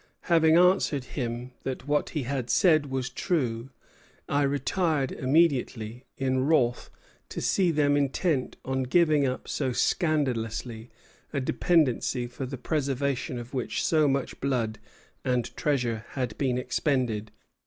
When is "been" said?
16.39-16.57